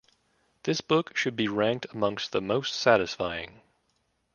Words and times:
This 0.63 0.81
book 0.81 1.15
should 1.15 1.35
be 1.35 1.47
ranked 1.47 1.85
amongst 1.93 2.31
the 2.31 2.41
most 2.41 2.73
satisfying. 2.73 3.61